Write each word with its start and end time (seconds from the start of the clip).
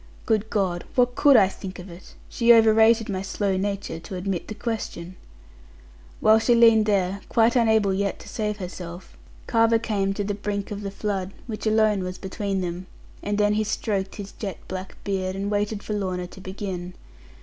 Good 0.25 0.49
God! 0.49 0.83
What 0.95 1.13
could 1.13 1.37
I 1.37 1.47
think 1.47 1.77
of 1.77 1.87
it? 1.87 2.15
She 2.27 2.51
over 2.51 2.73
rated 2.73 3.07
my 3.07 3.21
slow 3.21 3.55
nature, 3.55 3.99
to 3.99 4.15
admit 4.15 4.47
the 4.47 4.55
question. 4.55 5.15
While 6.19 6.39
she 6.39 6.55
leaned 6.55 6.87
there, 6.87 7.21
quite 7.29 7.55
unable 7.55 7.93
yet 7.93 8.17
to 8.21 8.27
save 8.27 8.57
herself, 8.57 9.15
Carver 9.45 9.77
came 9.77 10.15
to 10.15 10.23
the 10.23 10.33
brink 10.33 10.71
of 10.71 10.81
the 10.81 10.89
flood, 10.89 11.33
which 11.45 11.67
alone 11.67 12.01
was 12.01 12.17
between 12.17 12.61
them; 12.61 12.87
and 13.21 13.37
then 13.37 13.53
he 13.53 13.63
stroked 13.63 14.15
his 14.15 14.31
jet 14.31 14.57
black 14.67 14.97
beard, 15.03 15.35
and 15.35 15.51
waited 15.51 15.83
for 15.83 15.93
Lorna 15.93 16.25
to 16.25 16.41
begin. 16.41 16.95